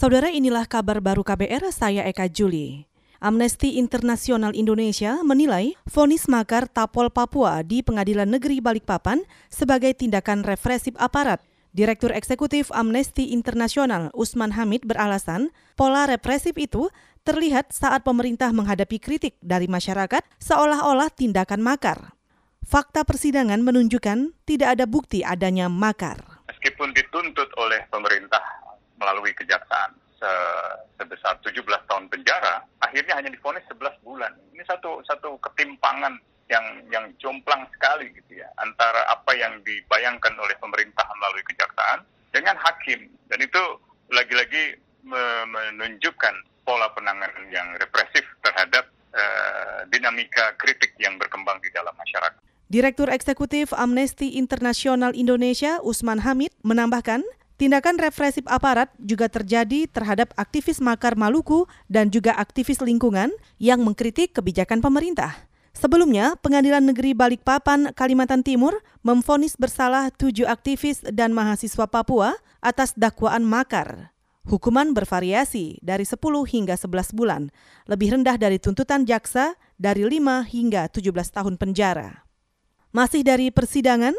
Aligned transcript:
Saudara 0.00 0.32
inilah 0.32 0.64
kabar 0.64 1.04
baru 1.04 1.20
KBR, 1.20 1.76
saya 1.76 2.08
Eka 2.08 2.24
Juli. 2.32 2.88
Amnesty 3.20 3.76
Internasional 3.76 4.56
Indonesia 4.56 5.20
menilai 5.20 5.76
vonis 5.84 6.24
makar 6.24 6.72
Tapol 6.72 7.12
Papua 7.12 7.60
di 7.60 7.84
Pengadilan 7.84 8.24
Negeri 8.24 8.64
Balikpapan 8.64 9.20
sebagai 9.52 9.92
tindakan 9.92 10.40
represif 10.40 10.96
aparat. 10.96 11.44
Direktur 11.76 12.16
Eksekutif 12.16 12.72
Amnesty 12.72 13.36
Internasional 13.36 14.08
Usman 14.16 14.56
Hamid 14.56 14.88
beralasan 14.88 15.52
pola 15.76 16.08
represif 16.08 16.56
itu 16.56 16.88
terlihat 17.28 17.68
saat 17.68 18.00
pemerintah 18.00 18.56
menghadapi 18.56 18.96
kritik 18.96 19.36
dari 19.44 19.68
masyarakat 19.68 20.24
seolah-olah 20.40 21.12
tindakan 21.12 21.60
makar. 21.60 22.16
Fakta 22.64 23.04
persidangan 23.04 23.60
menunjukkan 23.60 24.32
tidak 24.48 24.80
ada 24.80 24.88
bukti 24.88 25.20
adanya 25.20 25.68
makar. 25.68 26.40
Meskipun 26.48 26.88
dituntut 26.96 27.52
oleh 27.60 27.84
pemerintah 27.92 28.69
melalui 29.00 29.32
kejaksaan 29.32 29.96
se 30.20 30.30
sebesar 31.00 31.40
17 31.40 31.64
tahun 31.88 32.12
penjara, 32.12 32.60
akhirnya 32.84 33.16
hanya 33.16 33.32
difonis 33.32 33.64
11 33.72 34.04
bulan. 34.04 34.30
Ini 34.52 34.62
satu 34.68 35.00
satu 35.08 35.40
ketimpangan 35.40 36.20
yang 36.52 36.66
yang 36.90 37.06
jomplang 37.16 37.64
sekali 37.72 38.10
gitu 38.12 38.42
ya 38.42 38.48
antara 38.58 39.06
apa 39.08 39.32
yang 39.38 39.62
dibayangkan 39.62 40.34
oleh 40.36 40.52
pemerintah 40.58 41.06
melalui 41.16 41.46
kejaksaan 41.46 42.02
dengan 42.34 42.58
hakim 42.58 43.06
dan 43.30 43.38
itu 43.38 43.62
lagi-lagi 44.10 44.74
menunjukkan 45.06 46.34
pola 46.66 46.90
penanganan 46.92 47.46
yang 47.48 47.70
represif 47.78 48.26
terhadap 48.44 48.90
uh, 49.14 49.86
dinamika 49.88 50.52
kritik 50.60 50.92
yang 51.00 51.16
berkembang 51.16 51.56
di 51.64 51.70
dalam 51.72 51.94
masyarakat. 51.96 52.36
Direktur 52.70 53.10
Eksekutif 53.10 53.74
Amnesty 53.74 54.38
Internasional 54.38 55.10
Indonesia 55.16 55.82
Usman 55.82 56.22
Hamid 56.22 56.54
menambahkan 56.62 57.26
Tindakan 57.60 58.00
represif 58.00 58.40
aparat 58.48 58.88
juga 58.96 59.28
terjadi 59.28 59.84
terhadap 59.84 60.32
aktivis 60.40 60.80
Makar 60.80 61.12
Maluku 61.12 61.68
dan 61.92 62.08
juga 62.08 62.32
aktivis 62.32 62.80
lingkungan 62.80 63.28
yang 63.60 63.84
mengkritik 63.84 64.32
kebijakan 64.32 64.80
pemerintah. 64.80 65.44
Sebelumnya, 65.76 66.40
Pengadilan 66.40 66.88
Negeri 66.88 67.12
Balikpapan, 67.12 67.92
Kalimantan 67.92 68.40
Timur 68.40 68.80
memfonis 69.04 69.60
bersalah 69.60 70.08
tujuh 70.08 70.48
aktivis 70.48 71.04
dan 71.12 71.36
mahasiswa 71.36 71.84
Papua 71.84 72.32
atas 72.64 72.96
dakwaan 72.96 73.44
makar. 73.44 74.16
Hukuman 74.48 74.96
bervariasi 74.96 75.84
dari 75.84 76.08
10 76.08 76.16
hingga 76.48 76.80
11 76.80 77.12
bulan, 77.12 77.52
lebih 77.84 78.16
rendah 78.16 78.40
dari 78.40 78.56
tuntutan 78.56 79.04
jaksa 79.04 79.52
dari 79.76 80.00
5 80.08 80.48
hingga 80.48 80.88
17 80.88 81.12
tahun 81.12 81.60
penjara. 81.60 82.24
Masih 82.96 83.20
dari 83.20 83.52
persidangan, 83.52 84.16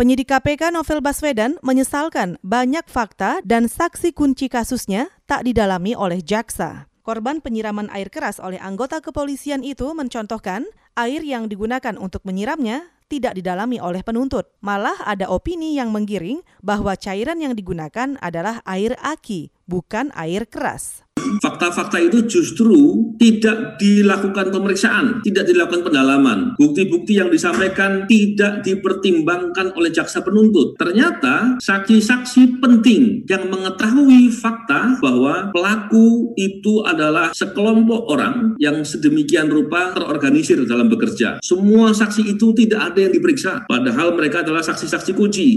Penyidik 0.00 0.32
KPK 0.32 0.72
Novel 0.72 1.04
Baswedan 1.04 1.60
menyesalkan 1.60 2.40
banyak 2.40 2.88
fakta 2.88 3.44
dan 3.44 3.68
saksi 3.68 4.16
kunci 4.16 4.48
kasusnya 4.48 5.12
tak 5.28 5.44
didalami 5.44 5.92
oleh 5.92 6.24
jaksa. 6.24 6.88
Korban 7.04 7.44
penyiraman 7.44 7.92
air 7.92 8.08
keras 8.08 8.40
oleh 8.40 8.56
anggota 8.56 9.04
kepolisian 9.04 9.60
itu 9.60 9.92
mencontohkan 9.92 10.64
air 10.96 11.20
yang 11.20 11.52
digunakan 11.52 12.00
untuk 12.00 12.24
menyiramnya 12.24 12.88
tidak 13.12 13.36
didalami 13.36 13.76
oleh 13.76 14.00
penuntut. 14.00 14.48
Malah 14.64 14.96
ada 15.04 15.28
opini 15.28 15.76
yang 15.76 15.92
menggiring 15.92 16.40
bahwa 16.64 16.96
cairan 16.96 17.36
yang 17.36 17.52
digunakan 17.52 18.16
adalah 18.24 18.64
air 18.64 18.96
aki, 19.04 19.52
bukan 19.70 20.10
air 20.18 20.50
keras 20.50 21.06
fakta-fakta 21.38 22.00
itu 22.00 22.26
justru 22.26 23.12
tidak 23.20 23.78
dilakukan 23.78 24.50
pemeriksaan, 24.50 25.20
tidak 25.22 25.46
dilakukan 25.46 25.84
pendalaman. 25.86 26.56
Bukti-bukti 26.56 27.20
yang 27.20 27.28
disampaikan 27.28 28.08
tidak 28.10 28.64
dipertimbangkan 28.64 29.76
oleh 29.76 29.92
jaksa 29.92 30.24
penuntut. 30.24 30.74
Ternyata 30.80 31.60
saksi-saksi 31.60 32.58
penting 32.58 33.28
yang 33.28 33.46
mengetahui 33.52 34.32
fakta 34.32 34.98
bahwa 34.98 35.52
pelaku 35.52 36.32
itu 36.34 36.82
adalah 36.82 37.30
sekelompok 37.36 38.10
orang 38.10 38.56
yang 38.58 38.82
sedemikian 38.82 39.52
rupa 39.52 39.92
terorganisir 39.94 40.58
dalam 40.64 40.88
bekerja. 40.88 41.38
Semua 41.44 41.92
saksi 41.92 42.34
itu 42.36 42.52
tidak 42.56 42.92
ada 42.92 43.06
yang 43.06 43.12
diperiksa, 43.12 43.68
padahal 43.68 44.16
mereka 44.16 44.42
adalah 44.42 44.64
saksi-saksi 44.64 45.12
kunci. 45.14 45.48